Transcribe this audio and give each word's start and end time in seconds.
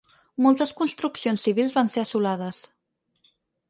Moltes 0.45 0.73
construccions 0.79 1.45
civils 1.51 1.79
van 1.79 1.95
ser 1.97 2.05
assolades. 2.07 2.67